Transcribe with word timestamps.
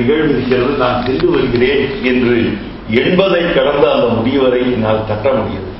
நிகழ்வு 0.00 0.28
இருக்கிறது 0.34 0.72
நான் 0.82 1.04
சென்று 1.06 1.28
வருகிறேன் 1.34 1.84
என்று 2.10 2.36
எண்பதை 3.02 3.42
கடந்த 3.56 3.84
அந்த 3.94 4.08
முதியவரை 4.16 4.60
என்னால் 4.74 5.06
தட்ட 5.10 5.28
முடியவில்லை. 5.38 5.72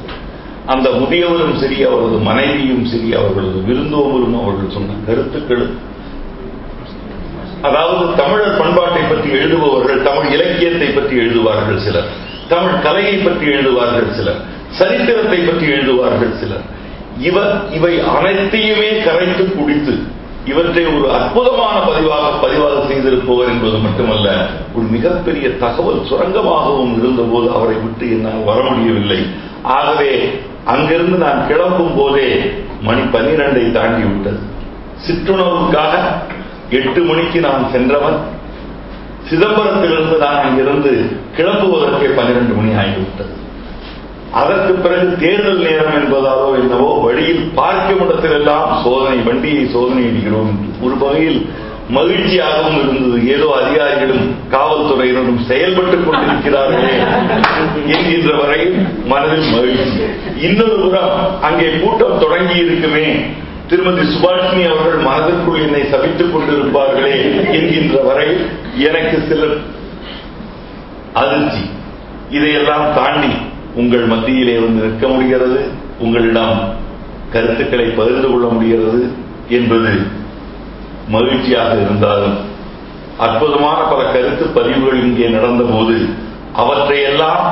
அந்த 0.74 0.86
முதியவரும் 1.00 1.58
சரி 1.62 1.76
அவரது 1.88 2.18
மனைவியும் 2.28 2.86
சரி 2.92 3.08
அவர்களது 3.20 3.58
விருந்தோம்பரும் 3.68 4.38
அவர்கள் 4.40 4.74
சொன்ன 4.76 4.96
கருத்துக்களும். 5.08 5.74
அதாவது 7.68 8.04
தமிழர் 8.20 8.58
பண்பாட்டை 8.60 9.02
பற்றி 9.10 9.28
எழுதுபவர்கள் 9.38 10.00
தமிழ் 10.08 10.32
இலக்கியத்தை 10.36 10.88
பற்றி 10.96 11.14
எழுதுவார்கள் 11.24 11.80
சிலர் 11.86 12.10
தமிழ் 12.52 12.82
கலையை 12.86 13.16
பற்றி 13.18 13.46
எழுதுவார்கள் 13.54 14.10
சிலர் 14.18 14.40
சரித்திரத்தை 14.80 15.38
பற்றி 15.46 15.66
எழுதுவார்கள் 15.76 16.34
சிலர். 16.42 16.64
இவர் 17.28 17.52
இவை 17.76 17.94
அனைத்தையுமே 18.16 18.90
கரைத்து 19.06 19.44
குடித்து 19.52 19.94
இவற்றை 20.46 20.82
ஒரு 20.86 21.06
அற்புதமான 21.12 21.76
பதிவாக 21.86 22.26
பதிவாக 22.42 22.74
செய்திருப்பவர் 22.88 23.48
என்பது 23.48 23.78
மட்டுமல்ல 23.78 24.28
ஒரு 24.74 24.86
மிகப்பெரிய 24.86 25.46
தகவல் 25.50 26.00
சுரங்கமாகவும் 26.10 26.92
இருந்தபோது 26.98 27.46
அவரை 27.50 27.76
விட்டு 27.76 28.06
என்னால் 28.10 28.44
வர 28.44 28.60
முடியவில்லை. 28.62 29.20
ஆகவே 29.62 30.40
அங்கிருந்து 30.64 31.18
நான் 31.18 31.46
கிளம்பும் 31.46 31.94
போதே 31.96 32.28
மணி 32.82 33.00
பன்னிரண்டை 33.00 33.72
தாண்டி 33.72 34.04
விட்டது 34.08 34.40
சிற்றுணவுக்காக 35.06 35.94
எட்டு 36.70 37.00
மணிக்கு 37.02 37.40
நான் 37.40 37.70
சென்றவன். 37.72 38.18
சிதம்பரத்திலிருந்து 39.30 40.16
நான் 40.18 40.42
அங்கிருந்து 40.42 40.92
கிளம்புவதற்கே 41.36 42.08
பன்னிரண்டு 42.18 42.54
மணி 42.54 42.72
ஆகிவிட்டது. 42.82 43.34
அதற்கு 44.32 44.72
பிறகு 44.72 45.16
தேர்தல் 45.16 45.58
நேரம் 45.58 45.96
என்பதாலோ 45.98 46.58
என்னவோ 46.60 47.00
வழியில் 47.04 47.50
பார்க்கும் 47.54 48.00
இடத்திலெல்லாம் 48.00 48.82
சோதனை 48.82 49.18
வண்டியை 49.18 49.66
சோதனை 49.66 50.04
அடிக்கிறோம் 50.04 50.52
ஒரு 50.82 50.96
வகையில் 50.96 51.50
மகிழ்ச்சியாகவும் 51.94 52.78
இருந்தது. 52.78 53.28
ஏதோ 53.28 53.62
அதிகாரிகளும் 53.62 54.34
காவல்துறையினரும் 54.50 55.42
செயல்பட்டுக் 55.48 56.06
கொண்டிருக்கிறார்களே 56.06 56.92
என்கின்ற 57.86 58.36
வரை 58.36 58.66
மனதில் 59.06 59.52
மகிழ்ச்சி. 59.52 60.02
இன்னொரு 60.40 60.80
புறம் 60.80 61.42
அங்கே 61.42 61.70
கூட்டம் 61.82 62.18
தொடங்கி 62.18 62.56
இருக்குமே. 62.56 63.16
திருமதி 63.66 64.00
சுபாஷினி 64.00 64.68
அவர்கள் 64.68 65.02
மனதிற்குள் 65.02 65.62
என்னை 65.62 65.82
சபித்துக் 65.82 66.34
கொண்டிருப்பார்களே 66.34 67.16
என்கின்ற 67.52 68.00
வரை 68.00 68.36
எனக்கு 68.76 69.22
சில 69.28 69.46
அதிர்ச்சி. 71.14 71.62
இதையெல்லாம் 72.30 72.94
தாண்டி 72.94 73.32
உங்கள் 73.76 74.04
மத்தியிலே 74.06 74.56
வந்து 74.58 74.84
நிற்க 74.84 75.06
முடிகிறது 75.08 75.60
உங்களிடம் 75.98 76.58
கருத்துக்களை 77.32 77.86
பகிர்ந்து 77.88 78.28
கொள்ள 78.28 78.46
முடிகிறது 78.48 79.00
என்பது 79.48 79.90
மகிழ்ச்சியாக 81.08 81.72
இருந்தாலும் 81.80 82.36
அற்புதமான 83.18 83.78
பல 83.90 84.00
கருத்து 84.12 84.46
பதிவுகள் 84.46 85.02
இங்கே 85.02 85.28
நடந்தபோது 85.28 85.96
அவற்றையெல்லாம் 86.54 87.44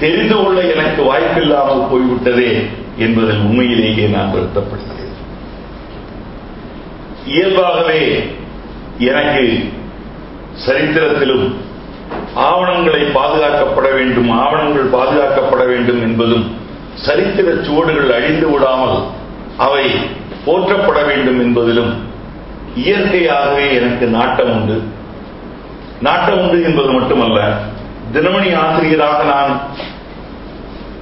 தெரிந்து 0.00 0.36
கொள்ள 0.36 0.58
எனக்கு 0.74 1.02
வாய்ப்பில்லாமல் 1.02 1.88
போய்விட்டதே 1.90 2.50
என்பதில் 2.98 3.44
உண்மையிலேயே 3.48 4.06
நான் 4.06 4.32
வருத்தப்படுகிறேன். 4.34 5.14
இயல்பாகவே 7.26 8.00
எனக்கு 8.98 9.46
சரித்திரத்திலும் 10.66 11.46
ஆவணங்களை 12.36 13.02
பாதுகாக்கப்பட 13.14 13.92
வேண்டும் 13.94 14.30
ஆவணங்கள் 14.30 14.90
பாதுகாக்கப்பட 14.92 15.66
வேண்டும் 15.66 16.02
என்பதும் 16.02 16.56
சரித்திர 16.94 17.62
சுவடுகள் 17.62 18.10
அழிந்து 18.10 18.50
விடாமல் 18.50 18.96
அவை 19.56 19.84
போற்றப்பட 20.44 21.06
வேண்டும் 21.06 21.40
என்பதிலும் 21.40 21.92
இயற்கையாகவே 22.74 23.74
எனக்கு 23.74 24.06
நாட்டம் 24.06 24.50
உண்டு. 24.50 24.82
நாட்டம் 26.00 26.38
உண்டு 26.38 26.62
என்பது 26.62 26.92
மட்டுமல்ல 26.92 27.40
தினமணி 28.12 28.54
ஆசிரியராக 28.54 29.24
நான் 29.24 29.60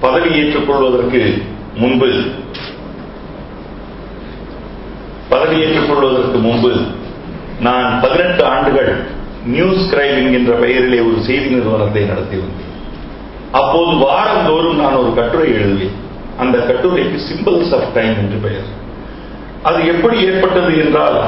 பதவி 0.00 0.38
ஏற்றுக்கொள்வதற்கு 0.38 1.42
முன்பு 1.74 2.08
பதவி 5.28 5.60
ஏற்றுக்கொள்வதற்கு 5.60 6.38
முன்பு 6.38 6.72
நான் 7.60 8.00
பதினெட்டு 8.02 8.44
ஆண்டுகள் 8.44 8.92
நியூஸ் 9.52 9.82
கிரைம் 9.92 10.18
என்கின்ற 10.20 10.52
பெயரிலே 10.62 11.00
ஒரு 11.08 11.18
செய்தி 11.28 11.48
நிறுவனத்தை 11.54 12.02
நடத்தி 12.10 12.36
வந்தேன். 12.42 12.70
அப்போது 13.60 13.92
வாரந்தோறும் 14.04 14.80
நான் 14.82 15.00
ஒரு 15.00 15.10
கட்டுரை 15.18 15.48
எழுதுவேன் 15.56 15.98
அந்த 16.42 16.56
கட்டுரைக்கு 16.68 17.18
சிம்பிள்ஸ் 17.26 17.74
ஆஃப் 17.78 17.90
டைம் 17.96 18.14
என்று 18.22 18.38
பெயர். 18.46 18.70
அது 19.68 19.78
எப்படி 19.92 20.16
ஏற்பட்டது 20.28 20.72
என்றால் 20.84 21.18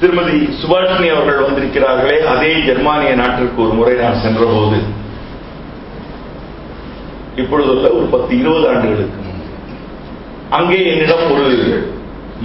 திருமதி 0.00 0.36
சுபாஷினி 0.60 1.08
அவர்கள் 1.14 1.44
வந்திருக்கிறார்களே 1.44 2.16
அதே 2.32 2.52
ஜெர்மானிய 2.68 3.12
நாட்டிற்கு 3.20 3.62
ஒரு 3.64 3.74
முறை 3.78 3.94
நான் 4.02 4.22
சென்றபோது 4.24 4.78
இப்பொழுதுள்ள 7.42 7.86
ஒரு 7.98 8.06
பத்து 8.14 8.32
இருபது 8.40 8.66
ஆண்டுகளுக்கு 8.72 9.22
அங்கே 10.58 10.80
என்னிடம் 10.90 11.24
ஒரு 11.34 11.46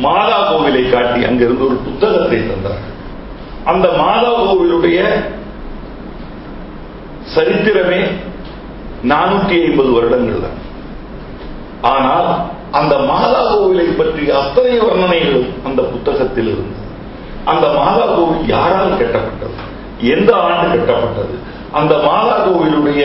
மாதா 0.06 0.38
கோவிலை 0.50 0.84
காட்டி 0.90 1.20
அங்கிருந்து 1.30 1.68
ஒரு 1.68 1.78
புத்தகத்தை 1.88 2.40
தந்தார்கள். 2.40 2.96
அந்த 3.66 3.88
மாதா 3.92 4.32
கோவிலுடைய 4.40 5.00
சரித்திரமே 7.36 8.02
நானூற்றி 9.12 9.56
ஐம்பது 9.64 9.92
வருடங்கள் 9.92 10.46
தான் 10.46 10.60
ஆனால் 11.82 12.30
அந்த 12.72 12.98
மாதா 12.98 13.42
கோவிலை 13.52 13.86
பற்றிய 13.98 14.38
அத்தனை 14.38 14.80
வர்ணனைகளும் 14.80 15.50
அந்த 15.64 15.82
புத்தகத்தில் 15.82 16.48
இருந்தது. 16.48 16.86
அந்த 17.46 17.68
மாதா 17.68 18.06
கோவில் 18.16 18.48
யாரால் 18.48 18.98
கட்டப்பட்டது? 19.02 19.56
எந்த 20.00 20.32
ஆண்டு 20.36 20.68
கட்டப்பட்டது? 20.78 21.36
அந்த 21.72 21.98
மாதா 21.98 22.36
கோவிலுடைய 22.46 23.04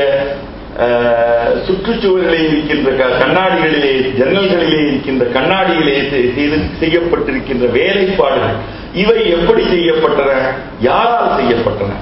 சுற்றுச்சுவரிலே 1.67 2.39
இருக்கின்ற 2.49 2.91
கண்ணாடிகளிலே 3.23 3.93
ஜன்னல்களிலே 4.19 4.81
இருக்கின்ற 4.87 5.25
கண்ணாடிகளே 5.25 5.95
செய்து 6.11 6.59
செய்யப்பட்டிருக்கின்ற 6.81 7.67
வேலைப்பாடுகள் 7.79 8.59
இவை 8.95 9.31
எப்படி 9.31 9.63
செய்யப்பட்டன? 9.63 10.33
யாரால் 10.81 11.37
செய்யப்பட்டன? 11.39 11.93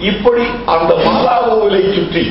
இப்படி 0.00 0.42
அந்த 0.66 0.90
மாதா 1.06 1.36
சுற்றி 1.94 2.24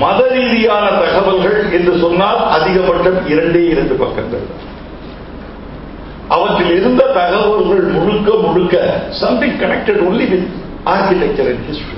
மத 0.00 0.20
ரீதியான 0.32 0.86
தகவல்கள் 1.02 1.58
என்று 1.72 1.92
சொன்னால் 2.00 2.40
அதிகபட்சம் 2.56 3.20
இரண்டே 3.26 3.62
இரண்டு 3.66 3.94
பக்கங்கள். 3.94 4.46
அவற்றில் 6.28 6.72
இருந்த 6.76 7.02
தகவல்கள் 7.18 7.84
முழுக்க 7.94 8.30
முழுக்க 8.44 8.74
something 9.20 9.56
connected 9.60 10.02
only 10.08 10.26
with 10.32 10.48
architecture 10.84 11.48
and 11.52 11.64
history 11.68 11.96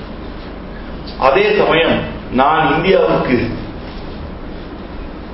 அதே 1.21 1.47
சமயம் 1.56 1.97
நான் 2.33 2.69
இந்தியாவுக்கு 2.75 3.39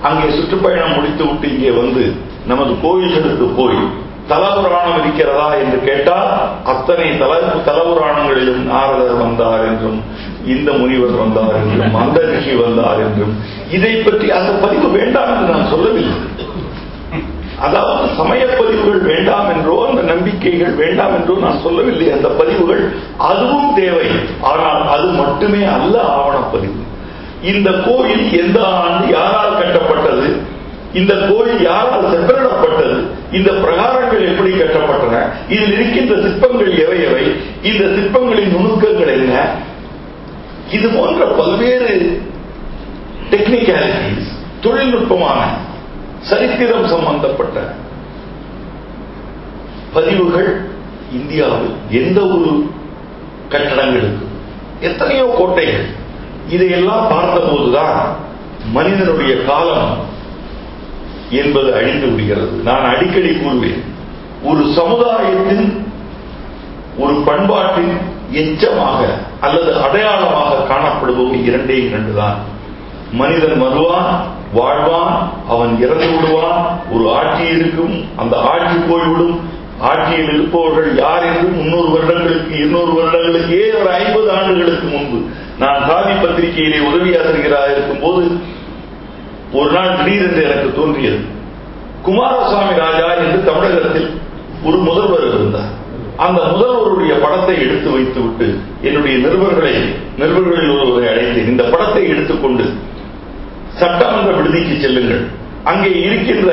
அங்கே 0.03 0.29
சுற்றுப்பயணம் 0.31 0.95
முடித்து 0.95 1.25
விட்டு 1.25 1.47
இங்கே 1.49 1.71
வந்து 1.71 2.03
நமது 2.47 2.73
கோயில்களுக்கு 2.83 3.47
போய் 3.61 3.79
தலபுராணம் 4.31 4.99
இருக்கிறதா 5.01 5.49
என்று 5.63 5.79
கேட்டால் 5.89 6.31
அத்தனை 6.65 7.07
தல 7.19 7.33
தலபுராணங்களிலும் 7.69 8.63
நாரதர் 8.71 9.21
வந்தார் 9.25 9.65
என்றும் 9.67 9.99
இந்த 10.45 10.73
முனிவர் 10.73 11.15
வந்தார் 11.23 11.57
என்றும் 11.61 11.95
அந்த 11.95 12.21
ரிஷி 12.31 12.55
வந்தார் 12.55 13.01
என்றும் 13.01 13.35
இதை 13.71 13.93
பற்றி 13.97 14.31
அந்த 14.31 14.53
பதிவு 14.65 14.89
வேண்டாம் 14.89 15.31
என்று 15.33 15.55
நான் 15.55 15.71
சொல்லவில்லை. 15.71 16.19
அதாவது 17.67 18.07
சமய 18.17 18.43
பதிவுகள் 18.59 19.01
வேண்டாம் 19.01 19.49
என்றோ 19.53 19.77
அந்த 19.89 20.03
நம்பிக்கைகள் 20.13 20.75
வேண்டாம் 20.75 21.15
என்றோ 21.19 21.35
நான் 21.45 21.63
சொல்லவில்லை. 21.63 22.09
அந்த 22.13 22.29
பதிவுகள் 22.29 22.83
அதுவும் 23.17 23.71
தேவை. 23.75 24.09
ஆனால் 24.41 24.83
அது 24.87 25.07
மட்டுமே 25.21 25.63
அல்ல 25.77 25.95
ஆவணப்பதிவு. 26.17 26.83
இந்த 27.43 27.71
கோயில் 27.87 28.25
எந்த 28.43 28.59
ஆண்டு 28.83 29.07
யாரால் 29.15 29.59
கட்டப்பட்டது? 29.61 30.27
இந்த 30.93 31.15
கோயில் 31.29 31.63
யாரால் 31.63 32.11
செப்பரிடப்பட்டது 32.13 32.99
இந்த 33.37 33.53
பிரகாரங்கள் 33.53 34.29
எப்படி 34.29 34.51
கட்டப்பட்டன? 34.53 35.17
இதில் 35.49 35.73
இருக்கின்ற 35.73 36.15
சிற்பங்கள் 36.23 36.79
எவை 36.79 37.03
எவை? 37.03 37.25
இந்த 37.63 37.85
சிற்பங்களின் 37.85 38.55
நுணுக்கங்கள் 38.55 39.13
என்ன? 39.17 39.35
இது 40.71 40.89
போன்ற 40.89 41.25
பல்வேறு 41.25 42.21
டெக்னிக்காலிட்டிஸ் 43.31 44.31
தொழில்நுட்பமான 44.61 45.41
சரித்திரம் 46.21 46.87
சம்பந்தப்பட்ட 46.87 47.59
பதிவுகள் 49.93 50.49
இந்தியாவில் 51.13 51.71
எந்த 51.91 52.21
ஒரு 52.27 52.51
கட்டடங்களுக்கு 53.51 54.25
எத்தனையோ 54.81 55.35
கோட்டைகள் 55.39 55.87
இதையெல்லாம் 56.49 57.07
பார்த்தபோதுதான் 57.11 57.99
மனிதனுடைய 58.73 59.45
காலம் 59.45 59.89
என்பது 61.31 61.75
அழிந்து 61.75 62.07
விடுகிறது. 62.07 62.63
நான் 62.65 62.95
அடிக்கடி 62.95 63.29
கூறுவேன் 63.29 63.83
ஒரு 64.45 64.73
சமுதாயத்தின் 64.77 65.83
ஒரு 66.99 67.15
பண்பாட்டின் 67.27 67.95
எச்சமாக 68.33 69.01
அல்லது 69.41 69.81
அடையாளமாக 69.81 70.67
காணப்படுபவை 70.69 71.45
இரண்டே 71.45 71.87
இரண்டு 71.87 72.15
தான் 72.15 72.37
மனிதன் 73.13 73.59
வருவான் 73.61 74.11
வாழ்வான் 74.55 75.17
அவன் 75.49 75.81
இறந்து 75.81 76.07
விடுவான் 76.07 76.81
ஒரு 76.93 77.15
ஆட்சி 77.15 77.45
இருக்கும் 77.47 78.05
அந்த 78.17 78.37
ஆட்சி 78.37 78.77
போய்விடும். 78.89 79.41
ஆட்சியில் 79.81 80.33
இருப்பவர்கள் 80.33 80.97
யார் 80.97 81.25
என்று 81.27 81.49
முன்னூறு 81.49 81.89
வருடங்களுக்கு 81.89 82.59
இருநூறு 82.59 82.93
வருடங்களுக்கு 82.93 83.61
ஏழு 83.61 83.91
ஐம்பது 83.91 84.33
ஆண்டுகளுக்கு 84.33 84.87
முன்பு 84.87 85.19
நான் 85.59 85.83
சாதி 85.89 86.13
பத்திரிகையிலே 86.13 86.79
உதவியாசிரியராக 86.79 87.71
இருக்கும் 87.71 88.01
போது 88.01 88.39
ஒரு 89.53 89.71
நாள் 89.71 89.97
திடீரென்று 89.97 90.43
எனக்கு 90.45 90.81
தோன்றியது. 90.81 91.19
குமாரசாமி 92.03 92.75
ராஜா 92.79 93.15
என்று 93.15 93.45
தமிழகத்தில் 93.45 94.19
ஒரு 94.65 94.77
முதல்வர் 94.77 95.29
இருந்தார். 95.29 95.73
அந்த 96.17 96.41
முதல்வருடைய 96.43 97.21
படத்தை 97.21 97.55
எடுத்து 97.61 97.91
வைத்து 97.91 98.21
விட்டு 98.21 98.59
என்னுடைய 98.83 99.17
நிருபர்களை 99.27 99.75
நிருபர்களில் 100.19 100.81
ஒருவரை 100.81 101.09
அழைத்தேன். 101.09 101.51
இந்த 101.53 101.63
படத்தை 101.63 102.09
எடுத்துக்கொண்டு 102.09 102.73
சட்டமன்ற 103.75 104.33
விடுதிக்கு 104.33 104.81
செல்லுங்கள். 104.81 105.25
அங்கே 105.65 105.91
இருக்கின்ற 106.01 106.51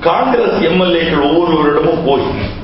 காங்கிரஸ் 0.00 0.58
எம்எல்ஏக்கள் 0.70 1.26
ஒவ்வொருவரிடமும் 1.28 2.04
போய் 2.04 2.58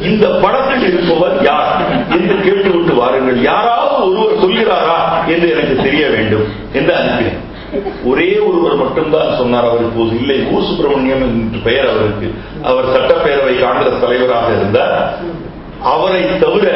இந்த 0.00 0.28
படத்தில் 0.28 0.84
இருப்பவர் 0.88 1.42
யார் 1.42 1.70
என்று 2.10 2.34
கேட்டுவிட்டு 2.40 2.94
வாருங்கள். 2.94 3.42
யாராவது 3.42 4.10
ஒருவர் 4.10 4.42
சொல்கிறாரா 4.42 4.98
என்று 5.26 5.50
எனக்கு 5.50 5.82
தெரிய 5.82 6.08
வேண்டும். 6.08 6.46
என்று 6.72 6.94
அனுப்பினேன்? 6.94 7.33
ஒரே 8.04 8.38
ஒருவர் 8.38 8.76
மட்டும்தான் 8.76 9.36
சொன்னார் 9.36 9.68
அவர் 9.68 9.82
இப்போது 9.82 10.18
இல்லை. 10.18 10.40
ஊ 10.40 10.66
சுப்பிரமணியம் 10.66 11.22
என்று 11.22 11.58
பெயர் 11.58 11.88
அவருக்கு. 11.88 12.34
அவர் 12.62 12.84
சட்டப்பேரவை 12.84 13.60
காங்கிரஸ் 13.60 14.00
தலைவராக 14.00 14.46
இருந்தார். 14.52 15.14
அவரை 15.82 16.38
தவிர 16.38 16.68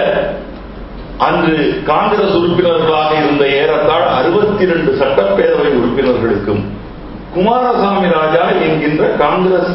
அன்று 1.19 1.83
காங்கிரஸ் 1.87 2.37
உறுப்பினர்களாக 2.37 3.15
இருந்த 3.15 3.49
ஏறத்தாழ 3.49 4.05
அறுபத்தி 4.05 4.63
இரண்டு 4.63 4.93
சட்டப்பேரவை 5.01 5.69
உறுப்பினர்களுக்கும் 5.69 6.63
குமாரசாமி 7.35 8.09
ராஜா 8.09 8.51
என்கின்ற 8.51 9.07
காங்கிரஸ் 9.07 9.71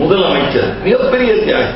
முதலமைச்சர் 0.00 0.82
மிகப்பெரிய 0.84 1.32
தியாகி. 1.32 1.74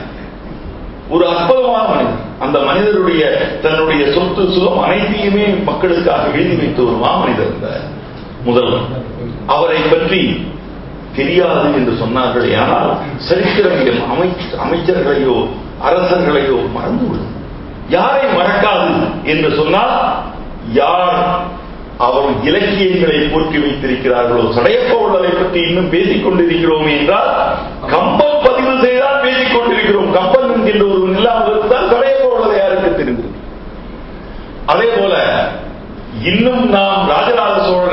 ஒரு 1.09 1.29
அற்புதமான 1.29 1.89
மனிதர். 1.89 2.31
அந்த 2.39 2.59
மனிதருடைய 2.59 3.27
தன்னுடைய 3.62 4.12
சொத்து 4.12 4.53
சுகம் 4.53 4.79
அனைத்தையுமே 4.79 5.47
மக்களுக்காக 5.47 6.29
எழுதி 6.35 6.56
வைத்த 6.56 6.83
ஒரு 6.83 6.97
மாமனிதர் 6.97 7.47
இருந்தார் 7.49 8.00
முதல்வர் 8.44 8.87
அவரை 9.47 9.81
பற்றி 9.93 10.21
தெரியாது 11.17 11.67
என்று 11.79 11.93
சொன்னார்கள் 12.03 12.49
ஆனால் 12.56 12.91
சரித்திரம் 13.29 13.81
அமைச்சர்களையோ 14.65 15.37
அரசர்களையோ 15.89 16.59
மறந்துவிடும். 16.77 17.33
யாரை 17.89 18.25
மறக்காது 18.39 18.93
என்று 19.25 19.49
சொன்னால் 19.56 19.94
யார் 20.73 21.17
அவர் 21.99 22.29
இலக்கியங்களை 22.43 23.19
போற்றி 23.33 23.59
வைத்திருக்கிறார்களோ 23.59 24.44
சடையப்ப 24.56 24.93
உள்ளதை 25.05 25.33
பற்றி 25.33 25.61
இன்னும் 25.69 25.91
பேசிக் 25.91 26.25
கொண்டிருக்கிறோம் 26.25 26.89
என்றால் 26.89 27.31
கம்பம் 27.87 28.39
பதிவு 28.47 28.73
செய்தால் 28.85 29.23
பேசிக் 29.23 29.55
கொண்டிருக்கிறோம். 29.56 30.11
கம்பம் 30.12 30.49
என்கின்ற 30.55 30.85
ஒருவன் 30.87 31.17
இல்லாமல் 31.17 31.50
இருந்தால் 31.50 31.91
சடையப்ப 31.93 32.25
உள்ளதை 32.35 32.56
யாருக்கு 32.59 32.91
தெரிந்திருக்கும் 32.93 33.39
அதே 34.67 34.89
போல 34.99 35.15
இன்னும் 36.31 36.65
நாம் 36.71 36.99
ராஜராஜ 37.09 37.56
சோழன் 37.69 37.92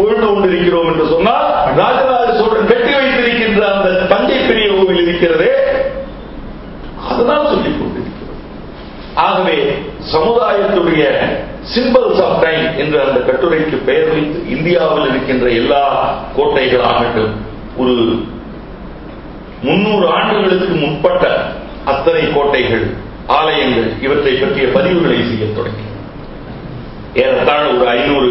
புகழ்ந்து 0.00 0.26
கொண்டிருக்கிறோம் 0.28 0.90
என்று 0.90 1.06
சொன்னால் 1.12 1.46
ராஜராஜ 1.78 2.28
சோழன் 2.40 2.70
கட்டி 2.70 2.92
வைத்திருக்கின்ற 2.98 3.62
அந்த 3.74 3.88
தஞ்சை 4.12 4.38
பெரிய 4.48 4.66
கோவில் 4.72 5.02
இருக்கிறதே 5.04 5.52
அதுதான் 7.08 7.46
சொல்லிக் 7.46 7.78
கொண்டிருக்கிறோம். 7.80 8.06
ஆகவே 9.22 9.56
சமுதாயத்துடைய 10.12 11.04
சிம்பிள்ஸ் 11.72 12.20
ஆஃப் 12.26 12.38
டைம் 12.44 12.66
என்ற 12.76 12.96
அந்த 13.06 13.18
கட்டுரைக்கு 13.28 13.78
பெயர் 13.88 14.10
வைத்து 14.12 14.38
இந்தியாவில் 14.54 15.08
இருக்கின்ற 15.10 15.46
எல்லா 15.60 15.82
கோட்டைகள் 16.36 16.84
ஆகட்டும் 16.90 17.34
ஒரு 17.76 17.94
முன்னூறு 19.62 20.06
ஆண்டுகளுக்கு 20.16 20.76
முற்பட்ட 20.76 21.24
அத்தனை 21.84 22.22
கோட்டைகள் 22.32 22.84
ஆலயங்கள் 23.36 23.88
இவற்றை 24.00 24.32
பற்றிய 24.34 24.66
பதிவுகளை 24.76 25.18
செய்ய 25.22 25.46
தொடங்கி 25.52 25.86
ஏறத்தாழ 27.22 27.62
ஒரு 27.74 27.86
ஐநூறு 27.90 28.29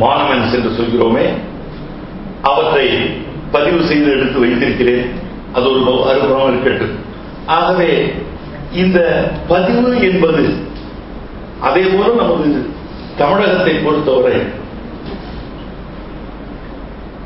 மானுமெண்ட்ஸ் 0.00 0.54
என்று 0.54 0.70
சொல்கிறோமே 0.78 1.24
அவற்றை 2.42 2.86
பதிவு 3.50 3.84
செய்து 3.84 4.10
எடுத்து 4.12 4.38
வைத்திருக்கிறேன். 4.40 5.06
அது 5.52 5.70
ஒரு 5.70 6.04
அறுபுறம் 6.08 6.48
இருக்கட்டும் 6.48 6.96
ஆகவே 7.46 7.90
இந்த 8.72 8.98
பதிவு 9.48 10.00
என்பது 10.00 10.42
அதே 11.60 11.82
போல 11.82 12.22
நமது 12.22 12.50
தமிழகத்தை 13.16 13.74
பொறுத்தவரை 13.74 14.36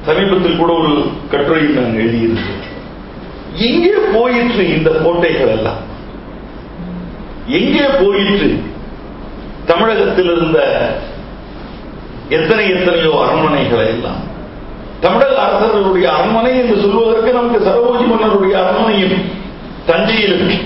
சமீபத்தில் 0.07 0.57
கூட 0.57 0.73
ஒரு 0.73 0.93
கட்டுரையில் 1.31 1.79
நான் 1.79 1.99
எழுதியிருந்தேன் 1.99 2.63
எங்கே 3.69 3.93
போயிற்று 4.15 4.77
இந்த 4.77 4.91
கோட்டைகள் 5.05 5.49
எல்லாம்? 5.49 5.83
எங்கே 7.49 7.85
போயிற்று 8.01 8.49
தமிழகத்தில் 9.67 10.31
இருந்த 10.37 10.59
எத்தனை 12.29 12.71
எத்தனையோ 12.71 13.25
அரண்மனைகளை 13.25 13.87
எல்லாம். 13.87 14.33
தமிழக 15.01 15.43
அரசர்களுடைய 15.43 16.13
அரண்மனை 16.13 16.59
என்று 16.59 16.81
சொல்வதற்கு 16.81 17.33
நமக்கு 17.33 17.59
சரபோஜி 17.59 18.07
மன்னருடைய 18.07 18.63
அரண்மனையும் 18.63 19.25
தஞ்சையிலும் 19.87 20.61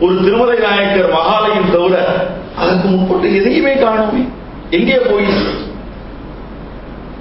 ஒரு 0.00 0.20
திருமலை 0.24 0.58
நாயக்கர் 0.58 1.12
மகாலயம் 1.12 1.70
தவிர 1.72 2.26
அதற்கு 2.58 2.88
முற்பட்டு 2.88 3.36
எதையுமே 3.36 3.74
காணோமே. 3.74 4.28
எங்கே 4.70 4.94
போய்? 4.94 5.26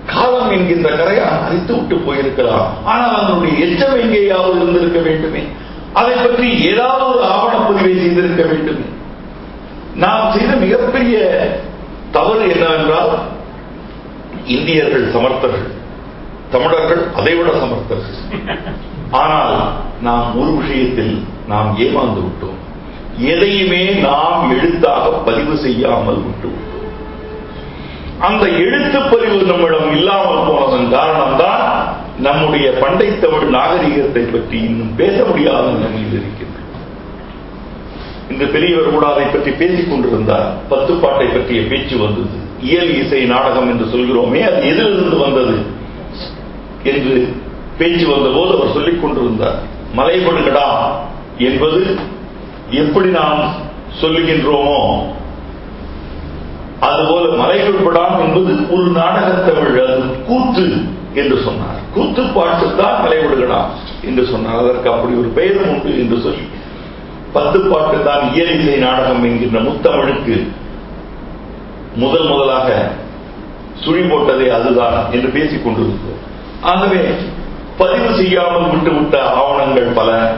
காலம் 0.06 0.52
என்கின்ற 0.52 0.90
கரையான் 0.90 1.46
அரித்து 1.46 1.76
விட்டு 1.76 1.96
போயிருக்கலாம். 1.96 2.68
ஆனால் 2.86 3.24
அதனுடைய 3.24 3.66
எச்சம் 3.66 4.00
எங்கேயாவது 4.00 4.62
இருந்திருக்க 4.62 5.00
வேண்டுமே. 5.00 5.44
அதை 5.94 6.14
பற்றி 6.16 6.62
ஏதாவது 6.62 7.08
ஒரு 7.08 7.24
ஆவணப்பதிவை 7.24 7.96
செய்திருக்க 8.00 8.44
வேண்டுமே. 8.44 8.86
நாம் 9.96 10.32
செய்த 10.32 10.56
மிகப்பெரிய 10.56 11.18
தவறு 12.12 12.50
என்னவென்றால் 12.50 13.34
இந்தியர்கள் 14.46 15.06
சமர்த்தர்கள். 15.14 15.72
தமிழர்கள் 16.52 17.08
அதைவிட 17.16 17.52
சமர்த்தர்கள். 17.52 18.20
ஆனால் 19.12 19.56
நாம் 20.02 20.40
ஒரு 20.40 20.52
விஷயத்தில் 20.52 21.24
நாம் 21.48 21.76
ஏமாந்து 21.78 22.22
விட்டோம். 22.26 22.62
எதையுமே 23.34 23.84
நாம் 24.08 24.52
எழுத்தாக 24.58 25.10
பதிவு 25.10 25.58
செய்யாமல் 25.58 26.22
விட்டு 26.26 26.48
விட்டோம். 26.48 26.72
அந்த 28.20 28.48
எழுத்து 28.48 29.00
பதிவு 29.02 29.42
நம்மிடம் 29.42 29.92
இல்லாமல் 29.98 30.46
போனதன் 30.48 30.90
காரணம் 30.90 31.38
தான் 31.38 31.64
நம்முடைய 32.18 32.72
பண்டை 32.72 33.20
தமிழ் 33.20 33.50
நாகரிகத்தை 33.50 34.22
பற்றி 34.22 34.58
இன்னும் 34.58 34.96
பேச 34.96 35.24
முடியாத 35.24 35.64
நிலைமையில் 35.72 36.18
இருக்கின்றது. 36.20 36.52
இந்த 38.30 38.46
பெரியவர் 38.46 38.94
கூட 38.94 39.06
அதை 39.14 39.26
பற்றி 39.26 39.52
பேசிக் 39.52 39.90
கொண்டிருந்தார். 39.90 40.48
பத்துப்பாட்டை 40.70 41.28
பற்றிய 41.34 41.62
பேச்சு 41.62 41.98
வந்தது. 41.98 42.38
இயல் 42.62 43.06
இசை 43.06 43.26
நாடகம் 43.26 43.70
என்று 43.70 43.86
சொல்கிறோமே 43.86 44.40
அது 44.42 44.68
எதிலிருந்து 44.68 45.18
வந்தது? 45.18 45.56
என்று 46.84 47.36
பேச்சு 47.78 48.08
வந்தபோது 48.08 48.58
அவர் 48.58 48.74
சொல்லிக் 48.74 49.02
கொண்டிருந்தார். 49.02 49.60
மலைபடுகடா 49.96 50.68
என்பது 51.38 51.98
எப்படி 52.72 53.10
நாம் 53.10 53.56
சொல்லுகின்றோமோ 54.02 55.08
அதுபோல 56.80 57.36
மலைகள் 57.36 57.74
என்பது 58.20 58.70
ஒரு 58.70 58.84
நாடகத்தமிழ் 58.84 59.86
அது 59.86 60.24
கூத்து 60.28 60.72
என்று 61.14 61.38
சொன்னார். 61.44 61.80
கூத்து 61.94 62.24
பாட்டு 62.24 62.76
தான் 62.76 63.06
மலைவிடுகடாம் 63.06 63.70
என்று 64.04 64.26
சொன்னார். 64.26 64.58
அதற்கு 64.58 64.90
அப்படி 64.90 65.14
ஒரு 65.14 65.28
பெயரும் 65.28 65.70
உண்டு 65.70 66.00
என்று 66.00 66.22
சொல்லி 66.22 66.46
பத்து 67.32 67.60
பாட்டு 67.60 68.04
தான் 68.04 68.22
இயலிசை 68.34 68.78
நாடகம் 68.78 69.24
என்கின்ற 69.24 69.60
முத்தமிழுக்கு 69.60 70.48
முதல் 71.96 72.28
முதலாக 72.28 72.68
சுழி 73.84 74.02
போட்டதே 74.02 74.48
அதுதான் 74.50 75.12
என்று 75.12 75.30
பேசிக் 75.30 75.64
கொண்டிருந்தது. 75.64 76.14
ஆகவே 76.62 77.00
பதிவு 77.78 78.14
செய்யாமல் 78.14 78.70
விட்டுவிட்ட 78.72 79.22
ஆவணங்கள் 79.22 79.90
பல. 79.94 80.38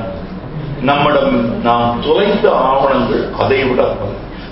நம்மிடம் 0.81 1.61
நாம் 1.63 2.01
தொலைத்த 2.05 2.51
ஆவணங்கள் 2.51 3.33
அதை 3.33 3.63
விட 3.63 3.83
பல. 3.83 4.09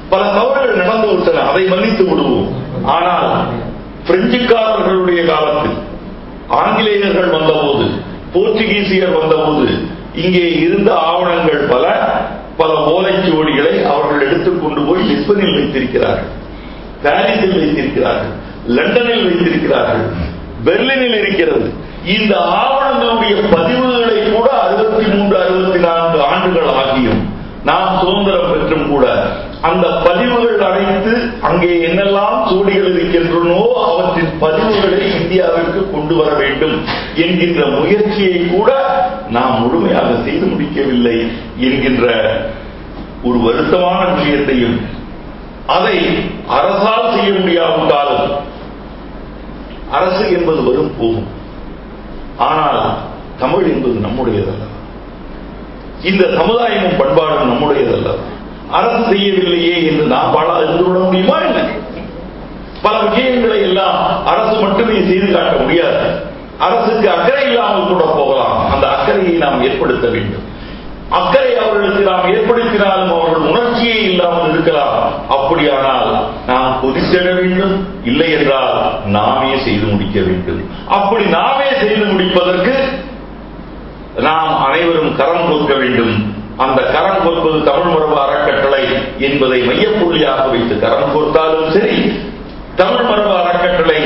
பல 0.10 0.22
தவறுகள் 0.32 0.76
நடந்து 0.76 1.08
விட்டன 1.08 1.50
அதை 1.50 1.64
மன்னித்து 1.64 2.04
விடுவோம். 2.06 2.48
ஆனால் 2.86 3.46
பிரெஞ்சுக்காரர்களுடைய 4.08 5.26
காலத்தில் 5.26 5.78
ஆங்கிலேயர்கள் 6.48 7.30
வந்தபோது 7.30 7.86
போர்ச்சுகீசியர் 8.34 9.20
வந்தபோது 9.20 9.68
இங்கே 10.16 10.52
இருந்த 10.52 10.94
ஆவணங்கள் 10.94 11.62
பல 11.70 11.86
பல 12.58 12.74
ஓலைச்சுவடிகளை 12.74 13.86
அவர்கள் 13.86 14.28
எடுத்துக்கொண்டு 14.28 14.82
போய் 14.82 15.08
லிஸ்பனில் 15.10 15.54
வைத்திருக்கிறார்கள். 15.54 16.44
பாரிஸில் 17.06 17.58
வைத்திருக்கிறார்கள் 17.58 18.34
லண்டனில் 18.76 19.26
வைத்திருக்கிறார்கள் 19.28 20.06
பெர்லினில் 20.68 21.18
இருக்கிறது. 21.22 21.68
இந்த 22.16 22.34
ஆவணங்களுடைய 22.60 23.34
பதிவுகளை 23.54 24.18
கூட 24.30 24.48
அறுபத்தி 24.64 25.06
மூன்று 25.12 25.36
அறுபத்தி 25.42 25.80
நான்கு 25.86 26.20
ஆண்டுகள் 26.30 26.70
ஆகியும் 26.80 27.22
நாம் 27.64 27.94
சுதந்திரம் 28.00 28.50
பெற்றும் 28.50 28.88
கூட 28.90 29.06
அந்த 29.70 29.86
பதிவுகள் 30.06 30.60
அனைத்து 30.68 31.14
அங்கே 31.42 31.70
என்னெல்லாம் 31.88 32.36
சூடிகள் 32.50 32.90
இருக்கின்றனோ 32.92 33.60
அவற்றின் 33.84 34.34
பதிவுகளை 34.44 35.00
இந்தியாவிற்கு 35.20 35.82
கொண்டு 35.92 36.16
வர 36.16 36.32
வேண்டும் 36.42 36.76
என்கின்ற 37.24 37.62
முயற்சியை 37.78 38.42
கூட 38.48 38.70
நாம் 39.30 39.56
முழுமையாக 39.62 40.12
செய்து 40.28 40.46
முடிக்கவில்லை 40.46 41.18
என்கின்ற 41.68 42.06
ஒரு 43.24 43.40
வருத்தமான 43.48 44.02
விஷயத்தையும் 44.14 44.78
அதை 45.67 46.00
அரசால் 46.48 47.13
செய்ய 47.13 47.34
முடியாவிட்டால் 47.39 48.38
அரசு 49.91 50.31
என்பது 50.31 50.63
வரும் 50.63 50.91
போகும் 51.00 51.27
ஆனால் 52.38 52.98
தமிழ் 53.39 53.63
என்பது 53.63 53.93
நம்முடையதல்ல. 53.93 54.63
இந்த 56.03 56.25
சமுதாயமும் 56.25 56.98
பண்பாடும் 56.98 57.51
நம்முடையதல்ல. 57.51 58.15
அரசு 58.72 59.00
செய்யவில்லையே 59.00 59.86
என்று 59.86 60.05
நாம் 60.05 60.31
பாடா 60.31 60.57
இருந்து 60.57 60.84
விட 60.84 61.00
முடியுமா 61.00 61.39
என்ன? 61.39 61.62
பல 62.81 63.00
விஷயங்களை 63.00 63.62
எல்லாம் 63.62 64.25
அரசு 64.25 64.60
மட்டுமே 64.60 65.07
செய்து 65.07 65.31
காட்ட 65.31 65.57
முடியாது. 65.57 66.22
அரசுக்கு 66.60 67.10
அக்கறை 67.10 67.43
இல்லாமல் 67.43 67.88
கூட 67.88 68.03
போகலாம். 68.03 68.72
அந்த 68.72 68.88
அக்கறையை 68.88 69.34
நாம் 69.34 69.63
ஏற்படுத்த 69.63 70.07
வேண்டும். 70.07 70.43
அக்கறை 71.10 71.57
அவர்களுக்கு 71.57 72.03
நாம் 72.03 72.25
ஏற்படுத்தினாலும் 72.25 73.25
அவர்கள் 73.86 74.12
இல்லாமல் 74.12 74.51
இருக்கலாம். 74.51 74.96
அப்படியானால் 75.36 76.12
நாம் 76.48 76.80
கொதித்திட 76.84 77.27
வேண்டும். 77.39 77.75
இல்லை 78.04 78.27
என்றால் 78.38 78.74
நாமே 79.15 79.51
செய்து 79.65 79.86
முடிக்க 79.92 80.18
வேண்டும். 80.27 80.62
அப்படி 80.98 81.25
நாமே 81.38 81.70
செய்து 81.82 82.06
முடிப்பதற்கு 82.06 82.74
நாம் 84.27 84.51
அனைவரும் 84.65 85.15
கரம் 85.15 85.48
கொடுக்க 85.50 85.74
வேண்டும். 85.74 86.15
அந்த 86.63 86.82
கரம் 86.96 87.24
கொடுப்பது 87.25 87.58
தமிழ் 87.70 87.92
மரபு 87.94 88.18
அறக்கட்டளை 88.25 88.84
என்பதை 89.20 89.60
மையப்புள்ளியாக 89.70 90.44
வைத்து 90.51 90.75
கரம் 90.80 91.13
கொடுத்தாலும் 91.13 91.70
சரி 91.70 91.98
தமிழ் 92.75 93.08
மரபு 93.10 93.34
அறக்கட்டளை 93.42 94.00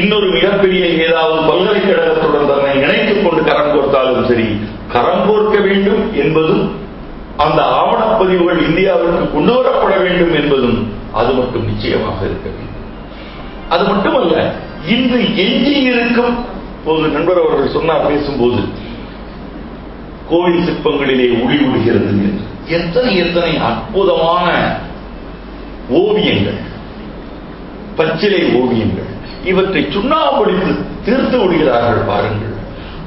இன்னொரு 0.00 0.26
மிகப்பெரிய 0.36 0.82
ஏதாவது 1.06 1.38
பல்கலைக்கழகத்துடன் 1.48 2.50
தன்னை 2.50 2.72
இணைத்துக் 2.82 3.22
கொண்டு 3.24 3.42
கரம் 3.50 3.72
கோர்த்தாலும் 3.72 4.28
சரி 4.30 4.48
கரம் 4.94 5.24
கோர்க்க 5.28 5.56
வேண்டும் 5.66 6.02
என்பதும் 6.22 6.64
அந்த 7.44 7.60
ஆவணப்பதிவுகள் 7.80 8.60
இந்தியாவிற்கு 8.68 9.26
கொண்டு 9.34 9.52
வரப்பட 9.56 9.94
வேண்டும் 10.02 10.34
என்பதும் 10.40 10.78
அது 11.20 11.30
மட்டும் 11.32 11.66
நிச்சயமாக 11.70 12.18
இருக்க 12.24 12.48
வேண்டும். 12.48 12.86
அது 13.68 13.84
மட்டுமல்ல 13.90 14.34
இன்று 14.94 15.18
எஞ்சி 15.44 15.74
இருக்கும் 15.90 16.34
போது 16.84 17.08
நண்பர் 17.08 17.40
அவர்கள் 17.42 17.74
சொன்னார் 17.76 18.06
பேசும்போது 18.06 18.60
கோவில் 20.30 20.66
சிற்பங்களிலே 20.66 21.26
ஒளி 21.44 21.56
விடுகிறது 21.62 22.10
என்று. 22.26 22.44
எத்தனை 22.78 23.12
எத்தனை 23.16 23.52
அற்புதமான 23.68 24.48
ஓவியங்கள் 26.02 26.60
பச்சிலை 27.96 28.42
ஓவியங்கள் 28.60 29.10
இவற்றை 29.44 29.82
சுண்ணாம்படித்து 29.94 30.72
தீர்த்து 31.04 31.36
விடுகிறார்கள் 31.42 32.08
பாருங்கள். 32.12 32.49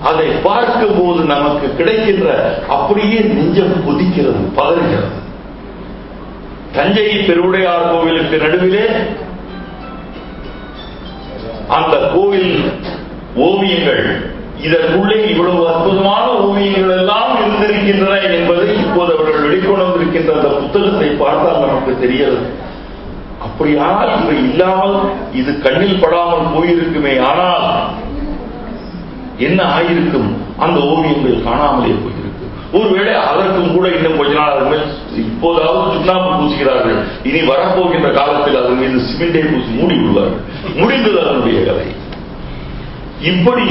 அதை 0.10 0.28
பார்க்கும் 0.46 0.96
போது 1.00 1.22
நமக்கு 1.34 1.68
கிடைக்கின்ற 1.78 2.28
அப்படியே 2.76 3.20
நெஞ்சம் 3.34 3.76
கொதிக்கிறது 3.86 4.42
பதறுகிறது. 4.58 5.20
தஞ்சை 6.76 7.08
பெருவுடையார் 7.28 7.90
கோவிலுக்கு 7.92 8.38
நடுவிலே 8.44 8.86
அந்த 11.78 11.96
கோவில் 12.14 12.52
ஓவியங்கள் 13.48 14.04
இதற்குள்ளே 14.66 15.18
இவ்வளவு 15.30 15.62
அற்புதமான 15.72 16.26
ஓவியங்கள் 16.46 16.94
எல்லாம் 16.98 17.32
இருந்திருக்கின்றன 17.40 18.16
என்பதை 18.36 18.68
இப்போது 18.84 19.12
அவர்கள் 19.16 19.46
வெளிக்கொண்டு 19.46 19.86
வந்திருக்கின்ற 19.86 20.34
அந்த 20.38 20.52
புத்தகத்தை 20.60 21.10
பார்த்தால் 21.24 21.64
நமக்கு 21.66 21.94
தெரிகிறது 22.04 22.42
அப்படியானால் 23.46 24.12
இவை 24.22 24.38
இல்லாமல் 24.50 24.98
இது 25.40 25.52
கண்ணில் 25.66 26.02
படாமல் 26.04 26.52
போயிருக்குமே. 26.54 27.16
ஆனால் 27.30 27.66
என்ன 29.38 29.64
ஆயிருக்கும்? 29.64 30.30
அந்த 30.58 30.80
ஓவியங்கள் 30.80 31.44
காணாமலே 31.44 31.92
போயிருக்கு. 31.92 32.22
ஒருவேளை 32.74 33.14
அதற்கும் 33.14 33.76
கூட 33.76 33.90
இன்னும் 33.90 34.18
கொஞ்ச 34.18 34.34
நாள் 34.34 34.52
அது 34.52 34.66
மேல் 34.66 35.16
இப்போதாவது 35.16 35.94
சுண்ணாம்பு 35.94 36.44
பூசுகிறார்கள். 36.44 37.04
இனி 37.24 37.40
வரப்போகின்ற 37.40 38.14
காலத்தில் 38.14 38.58
அதன் 38.58 38.78
மீது 38.78 39.00
சிமெண்டை 39.00 39.42
பூசி 39.42 39.70
மூடி 39.70 39.96
விடுவார்கள். 39.96 40.40
முடிந்தது 40.76 41.20
அதனுடைய 41.20 41.66
கதை. 41.66 41.86
இப்படி 43.22 43.62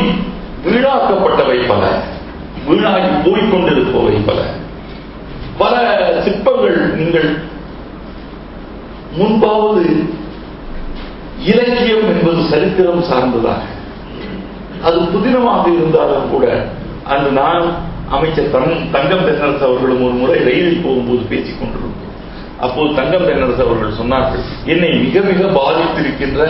வீணாக்கப்பட்டவை 0.66 1.68
பல 1.68 2.02
வீணாகி 2.66 3.30
போய்கொண்டிருப்பவை 3.30 4.20
பல. 4.26 4.40
பல 5.58 5.96
சிற்பங்கள் 6.24 6.94
நீங்கள் 6.94 7.42
முன்பாவது 9.16 10.04
இலக்கியம் 11.44 12.06
என்பது 12.08 12.42
சரித்திரம் 12.42 13.02
சார்ந்ததாக 13.02 13.60
அது 14.86 14.98
புதினமாக 15.14 15.64
இருந்தாலும் 15.78 16.30
கூட 16.34 16.46
அன்று 17.12 17.30
நான் 17.40 17.66
அமைச்சர் 18.16 18.52
தங்கம் 18.96 19.26
தென்னரசு 19.26 19.64
அவர்களும் 19.68 20.02
ஒரு 20.06 20.14
முறை 20.20 20.38
ரயிலில் 20.48 20.84
போகும்போது 20.84 21.22
பேசிக் 21.32 21.60
கொண்டிருந்தோம். 21.60 22.08
அப்போது 22.66 22.96
தங்கம் 23.00 23.26
தென்னரசு 23.28 23.62
அவர்கள் 23.66 23.98
சொன்னார்கள் 24.00 24.42
என்னை 24.72 24.90
மிக 25.04 25.20
மிக 25.30 25.46
பாதித்திருக்கின்ற 25.58 26.40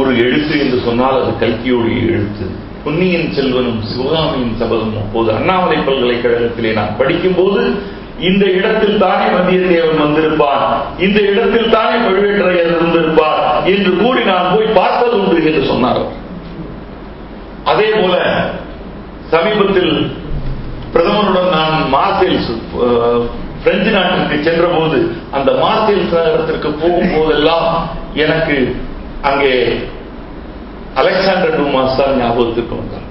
ஒரு 0.00 0.10
எழுத்து 0.24 0.54
என்று 0.64 0.78
சொன்னால் 0.84 1.18
அது 1.22 1.32
கல்கியோடைய 1.40 2.02
எழுத்து. 2.12 2.44
பொன்னியின் 2.84 3.32
செல்வனும் 3.34 3.82
சிவகாமியின் 3.90 4.54
சபதமும் 4.60 5.02
அப்போது 5.02 5.28
அண்ணாமலை 5.38 5.76
பல்கலைக்கழகத்திலே 5.88 6.70
நான் 6.78 6.96
படிக்கும் 7.00 7.36
போது 7.40 7.60
இந்த 8.28 8.44
இடத்தில் 8.56 8.96
தானே 9.02 9.26
வந்தியத்தேவன் 9.34 10.02
வந்திருப்பான் 10.04 10.64
இந்த 11.06 11.18
இடத்தில் 11.30 11.70
தானே 11.76 11.96
பழுவேற்றையர் 12.06 12.72
இருந்திருப்பார் 12.74 13.40
என்று 13.72 13.92
கூறி 14.02 14.22
நான் 14.30 14.50
போய் 14.54 14.74
பார்த்து 14.78 15.01
உண்டு 15.42 15.50
என்று 15.50 15.70
சொன்னார். 15.70 16.02
அதே 17.70 17.88
போல 18.00 18.14
சமீபத்தில் 19.32 19.94
பிரதமருடன் 20.94 21.52
நான் 21.56 21.76
மார்சேல்ஸ் 21.94 22.50
பிரெஞ்சு 23.64 23.90
நாட்டிற்கு 23.94 24.36
சென்ற 24.46 24.64
போது 24.76 24.98
அந்த 25.36 25.50
மார்சேல்ஸ் 25.62 26.14
நகரத்திற்கு 26.16 26.70
போகும் 26.82 27.12
போதெல்லாம் 27.14 27.68
எனக்கு 28.24 28.56
அங்கே 29.30 29.52
அலெக்சாண்டர் 31.00 31.56
டூமாஸ் 31.58 31.98
தான் 32.00 32.18
ஞாபகத்துக்கு 32.20 32.74
வந்தார். 32.80 33.06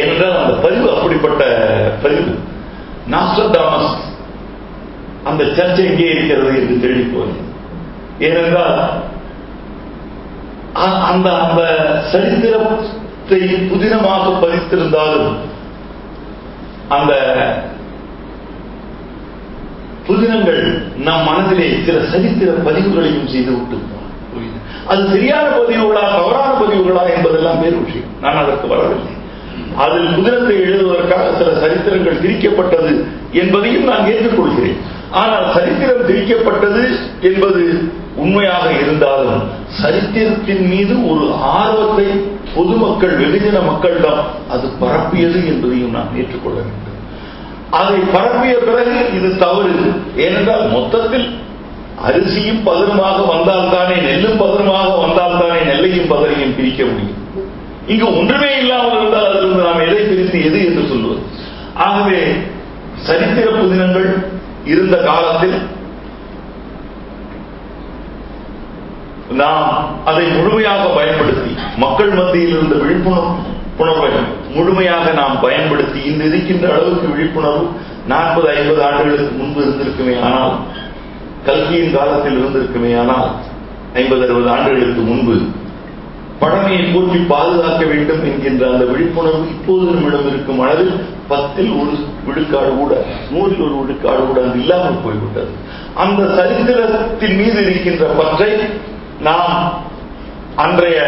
ஏனென்றால் 0.00 0.36
அந்த 0.42 0.54
பதிவு 0.66 0.86
அப்படிப்பட்ட 0.96 1.42
பதிவு. 2.04 2.34
நாஸ்டர்டாமஸ் 3.14 3.94
அந்த 5.30 5.42
சர்ச்சை 5.56 5.82
எங்கே 5.90 6.06
இருக்கிறது 6.14 6.52
என்று 6.60 6.76
தேடி 6.84 7.02
போனேன் 7.14 7.42
ஏனென்றால் 8.26 8.78
அந்த 10.74 11.38
அந்த 11.38 11.62
சரித்திரத்தை 12.12 13.40
புதினமாக 13.72 14.32
பதித்திருந்தாலும் 14.42 15.34
அந்த 16.88 17.12
புதினங்கள் 20.06 20.82
நம் 20.96 21.24
மனதிலே 21.24 21.78
சில 21.84 22.04
சரித்திர 22.04 22.52
பதிவுகளையும் 22.52 23.26
செய்து 23.26 23.50
விட்டு 23.50 23.92
அது 24.86 25.08
சரியான 25.08 25.48
பதிவுகளா 25.48 26.00
தவறான 26.00 26.54
பதிவுகளா 26.58 27.16
என்பதெல்லாம் 27.16 27.60
வேறு 27.60 27.76
விஷயம். 27.76 28.10
நான் 28.20 28.36
அதற்கு 28.36 28.68
வரவில்லை. 28.68 29.12
அதில் 29.76 30.06
புதினத்தை 30.06 30.54
எழுதுவதற்காக 30.60 31.36
சில 31.36 31.50
சரித்திரங்கள் 31.50 32.20
திரிக்கப்பட்டது 32.22 33.04
என்பதையும் 33.32 33.84
நான் 33.84 34.04
ஏற்றுக்கொள்கிறேன். 34.04 34.76
ஆனால் 35.10 35.52
சரித்திரம் 35.52 36.08
திரிக்கப்பட்டது 36.08 36.94
என்பது 37.20 37.92
உண்மையாக 38.16 38.72
இருந்தாலும் 38.72 39.42
சரித்திரத்தின் 39.80 40.66
மீது 40.68 40.94
ஒரு 41.10 41.32
ஆர்வத்தை 41.32 42.06
பொதுமக்கள் 42.54 43.14
வெகுஜன 43.22 43.66
மக்களிடம் 43.66 44.20
அது 44.48 44.66
பரப்பியது 44.80 45.38
என்பதையும் 45.46 45.90
நான் 45.90 46.12
ஏற்றுக்கொள்ள 46.16 46.58
வேண்டும். 46.58 46.98
அதை 47.70 47.98
பரப்பிய 48.12 48.54
பிறகு 48.58 48.96
இது 49.16 49.38
தவறு. 49.38 49.74
ஏனென்றால் 50.16 50.64
மொத்தத்தில் 50.68 51.26
அரிசியும் 52.06 52.62
பதனமாக 52.66 53.18
வந்தால்தானே 53.34 53.96
நெல்லும் 54.00 54.40
பதனமாக 54.40 54.88
வந்தால்தானே 55.04 55.60
நெல்லையும் 55.70 56.10
பதனையும் 56.12 56.56
பிரிக்க 56.56 56.84
முடியும். 56.84 57.20
இங்கு 57.86 58.06
ஒன்றுமே 58.18 58.58
இல்லாமல் 58.60 58.98
இருந்தால் 58.98 59.28
அதிலிருந்து 59.28 59.64
நாம் 59.64 59.86
எதை 59.88 60.02
பிரித்து 60.04 60.44
எது 60.44 60.58
என்று 60.66 60.84
சொல்வது? 60.88 61.20
ஆகவே 61.74 62.20
சரித்திர 62.94 63.46
புதினங்கள் 63.50 64.08
இருந்த 64.64 64.96
காலத்தில் 64.96 65.56
நாம் 69.40 69.68
அதை 70.10 70.24
முழுமையாக 70.36 70.82
பயன்படுத்தி 70.96 71.52
மக்கள் 71.76 72.12
மத்தியில் 72.18 72.54
இருந்த 72.56 72.74
விழிப்புணர்வை 72.82 74.10
முழுமையாக 74.56 75.06
நாம் 75.20 75.36
பயன்படுத்தி 75.40 76.00
இன்று 76.10 76.26
இருக்கின்ற 76.30 76.66
அளவுக்கு 76.74 77.08
விழிப்புணர்வு 77.14 77.64
நாற்பது 78.12 78.48
ஐம்பது 78.54 78.80
ஆண்டுகளுக்கு 78.88 79.34
முன்பு 79.40 79.60
இருந்திருக்குமே 79.64 80.14
ஆனால் 80.28 80.54
கல்கியின் 81.48 81.94
காலத்தில் 81.96 82.38
இருந்திருக்குமே 82.40 82.92
ஆனால் 83.00 83.28
ஐம்பது 84.02 84.24
அறுபது 84.26 84.48
ஆண்டுகளுக்கு 84.54 85.02
முன்பு 85.10 85.36
பழமையை 86.40 86.84
போற்றி 86.92 87.18
பாதுகாக்க 87.32 87.82
வேண்டும் 87.90 88.22
என்கின்ற 88.30 88.62
அந்த 88.72 88.84
விழிப்புணர்வு 88.84 89.44
இப்போது 89.52 89.84
நம்மிடம் 89.90 90.26
இருக்கும் 90.30 90.62
அளவில் 90.64 90.94
பத்தில் 91.28 91.70
ஒரு 91.80 91.92
விழுக்காடு 92.26 92.72
கூட 92.80 92.94
நூறில் 93.32 93.62
ஒரு 93.66 93.74
விழுக்காடு 93.80 94.22
கூட 94.26 94.40
அது 94.46 94.58
இல்லாமல் 94.62 95.04
போய்விட்டது. 95.04 95.52
அந்த 96.02 96.20
சரித்திரத்தின் 96.38 97.36
மீது 97.40 97.58
இருக்கின்ற 97.64 98.06
பற்றை 98.20 98.50
நாம் 99.26 99.54
அன்றைய 100.64 100.98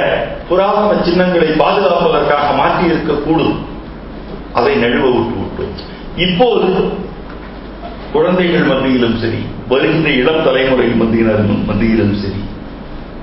புராதன 0.48 0.92
சின்னங்களை 1.08 1.48
பாதுகாப்பதற்காக 1.62 2.46
மாற்றி 2.60 2.84
இருக்கக்கூடும் 2.92 3.56
அதை 4.58 4.72
நழுவ 4.82 5.06
விட்டு 5.16 5.36
விட்டோம். 5.42 5.74
இப்போது 6.26 6.68
குழந்தைகள் 8.14 8.68
மத்தியிலும் 8.70 9.18
சரி 9.22 9.40
வருகின்ற 9.70 10.08
இளம் 10.20 10.44
தலைமுறை 10.46 10.88
மத்தியினர் 11.02 11.44
மத்தியிலும் 11.70 12.14
சரி 12.22 12.42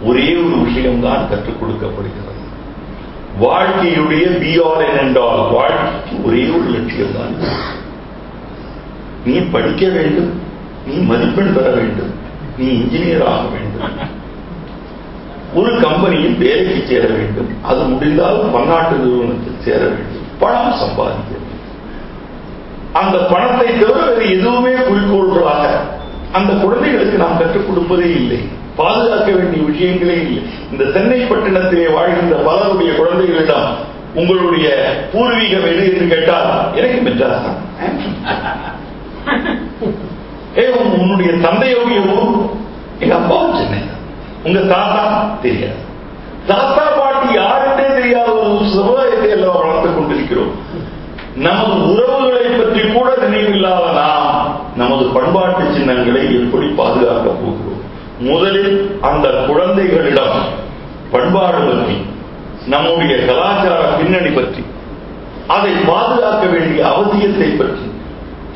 ஒரே 0.09 0.27
ஒரு 0.43 0.55
விஷயம்தான் 0.65 1.27
கற்றுக் 1.31 1.59
கொடுக்கப்படுகிறது. 1.59 2.41
வாழ்க்கையுடைய 3.43 4.25
பிஆர் 4.41 4.83
என்றால் 5.03 5.43
வாழ்க்கைக்கு 5.55 6.15
ஒரே 6.27 6.43
ஒரு 6.55 6.67
லட்சியம் 6.75 7.15
தான் 7.17 7.35
நீ 9.25 9.35
படிக்க 9.53 9.83
வேண்டும் 9.97 10.33
நீ 10.87 10.95
மதிப்பெண் 11.11 11.55
பெற 11.57 11.67
வேண்டும் 11.77 12.13
நீ 12.57 12.65
இன்ஜினியர் 12.79 13.25
ஆக 13.31 13.43
வேண்டும். 13.53 13.93
ஒரு 15.55 15.79
கம்பெனியில் 15.79 16.37
வேலைக்கு 16.37 16.85
சேர 16.87 17.07
வேண்டும். 17.07 17.49
அது 17.61 17.83
முடிந்தால் 17.83 18.49
பன்னாட்டு 18.53 18.95
நிறுவனத்தில் 18.95 19.63
சேர 19.63 19.77
வேண்டும். 19.77 20.25
பணம் 20.39 20.73
சம்பாதிக்க 20.73 21.41
அந்த 22.93 23.17
பணத்தை 23.17 23.67
தவிர 23.67 24.05
வேறு 24.05 24.37
எதுவுமே 24.37 24.69
குறிக்கோள்களாக 24.69 25.69
அந்த 26.31 26.53
குழந்தைகளுக்கு 26.53 27.17
நாம் 27.17 27.37
கற்றுக் 27.37 27.67
கொடுப்பதே 27.67 28.09
இல்லை. 28.09 28.39
பாதுகாக்க 28.75 29.31
வேண்டிய 29.31 29.63
விஷயங்களே 29.63 30.17
இல்லை. 30.21 30.43
இந்த 30.71 30.83
சென்னை 30.93 31.19
பட்டணத்திலே 31.19 31.93
வாழ்கின்ற 31.93 32.35
பலருடைய 32.35 32.93
குழந்தைகளிடம் 32.93 33.67
உங்களுடைய 34.15 34.67
பூர்வீகம் 35.13 35.67
எது 35.67 35.93
என்று 35.93 36.07
கேட்டால் 36.07 36.75
எனக்கு 36.75 37.09
மெட்ராஸ் 37.09 37.45
தான். 37.45 37.59
ஏ 40.57 40.67
உன்னுடைய 40.69 41.31
தந்தையுடைய 41.31 41.99
ஊர் 42.15 42.49
எங்க 42.99 43.15
அப்பாவும் 43.15 43.55
சென்னை 43.55 43.79
தான் 43.79 44.01
உங்க 44.45 44.59
தாத்தா 44.73 45.03
தெரியாது. 45.41 45.81
தாத்தா 46.47 46.85
பாட்டி 46.97 47.27
யாருன்னே 47.39 47.85
தெரியாத 47.99 48.31
ஒரு 48.45 48.65
சமுதாயத்தை 48.77 49.29
எல்லாம் 49.35 49.59
வளர்த்துக் 49.59 49.97
கொண்டிருக்கிறோம். 49.97 50.53
நமது 51.45 51.75
உறவுகளை 51.91 52.49
பற்றி 52.57 52.81
கூட 52.95 53.09
நினைவில்லாத 53.23 53.85
நாம் 53.99 54.49
நமது 54.81 55.05
பண்பாட்டு 55.15 55.63
சின்னங்களை 55.75 56.23
எப்படி 56.39 56.67
பாதுகாக்க 56.81 57.29
போகிறோம்? 57.43 57.79
முதலில் 58.29 58.75
அந்த 59.09 59.27
குழந்தைகளிடம் 59.47 60.35
பண்பாடு 61.13 61.61
பற்றி 61.69 61.95
நம்முடைய 62.73 63.15
கலாச்சார 63.29 63.81
பின்னணி 63.99 64.31
பற்றி 64.35 64.61
அதை 65.55 65.71
பாதுகாக்க 65.89 66.43
வேண்டிய 66.53 66.81
அவசியத்தை 66.91 67.49
பற்றி 67.61 67.87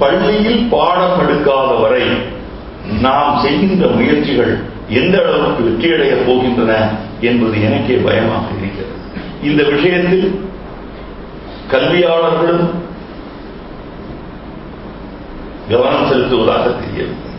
பள்ளியில் 0.02 0.62
பாடம் 0.74 1.20
எடுக்காத 1.24 1.72
வரை 1.82 2.04
நாம் 3.06 3.40
செய்கின்ற 3.44 3.86
முயற்சிகள் 3.98 4.54
எந்த 5.00 5.16
அளவுக்கு 5.26 5.62
வெற்றியடையப் 5.68 6.26
போகின்றன 6.28 6.74
என்பது 7.30 7.56
எனக்கே 7.68 7.96
பயமாக 8.08 8.48
இருக்கிறது. 8.60 8.96
இந்த 9.48 9.62
விஷயத்தில் 9.74 10.28
கல்வியாளர்களும் 11.72 12.68
கவனம் 15.72 16.10
செலுத்துவதாக 16.12 16.66
தெரியவில்லை. 16.84 17.32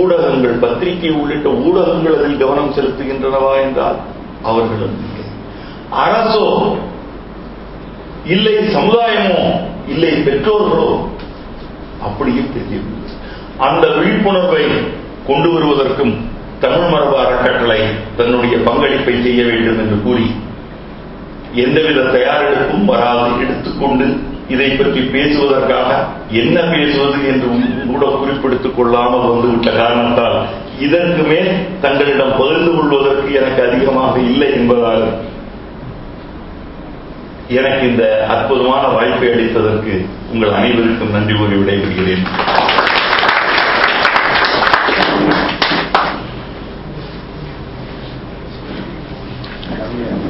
ஊடகங்கள் 0.00 0.56
பத்திரிகை 0.64 1.10
உள்ளிட்ட 1.20 1.48
ஊடகங்கள் 1.66 2.16
அதில் 2.18 2.40
கவனம் 2.42 2.74
செலுத்துகின்றனவா 2.76 3.52
என்றால் 3.66 3.98
அவர்களும் 4.50 4.96
இல்லை. 5.04 5.24
அரசோ 6.04 6.46
இல்லை 8.34 8.54
சமுதாயமோ 8.76 9.42
இல்லை 9.92 10.12
பெற்றோர்களோ 10.26 10.90
அப்படியும் 12.06 12.54
தெரியவில்லை. 12.56 13.05
அந்த 13.66 13.84
விழிப்புணர்வை 13.96 14.64
கொண்டு 15.26 15.48
வருவதற்கும் 15.52 16.14
தமிழ் 16.60 16.90
மரபு 16.92 17.14
அறக்கட்டளை 17.22 17.80
தன்னுடைய 18.16 18.56
பங்களிப்பை 18.68 19.14
செய்ய 19.22 19.40
வேண்டும் 19.44 19.78
என்று 19.78 19.96
கூறி 20.04 20.26
எந்தவித 21.64 22.00
தயாரெடுப்பும் 22.14 22.88
வராது 22.92 23.28
எடுத்துக்கொண்டு 23.44 24.06
இதை 24.48 24.68
பற்றி 24.70 25.00
பேசுவதற்காக 25.14 25.90
என்ன 26.40 26.56
பேசுவது 26.72 27.18
என்று 27.30 27.46
கூட 27.92 28.04
குறிப்பிடுத்துக் 28.18 28.76
கொள்ளாமல் 28.76 29.28
வந்துவிட்ட 29.28 29.70
காரணத்தால் 29.70 30.36
இதற்கு 30.78 31.22
மேல் 31.22 31.50
தங்களிடம் 31.80 32.36
பகிர்ந்து 32.38 32.70
கொள்வதற்கு 32.76 33.28
எனக்கு 33.34 33.60
அதிகமாக 33.68 34.14
இல்லை 34.20 34.50
என்பதால் 34.52 35.06
எனக்கு 37.48 37.82
இந்த 37.88 38.04
அற்புதமான 38.28 38.84
வாய்ப்பை 38.96 39.28
அளித்ததற்கு 39.28 39.94
உங்கள் 40.32 40.56
அனைவருக்கும் 40.58 41.10
நன்றி 41.10 41.34
கூறி 41.34 41.56
விடைபெறுகிறேன். 41.56 42.24